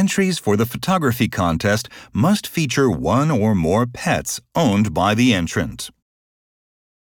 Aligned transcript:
entries 0.00 0.38
for 0.38 0.56
the 0.56 0.64
photography 0.64 1.28
contest 1.28 1.86
must 2.14 2.46
feature 2.46 2.90
one 2.90 3.30
or 3.30 3.54
more 3.54 3.84
pets 3.86 4.40
owned 4.54 4.94
by 4.94 5.14
the 5.14 5.34
entrant. 5.34 5.90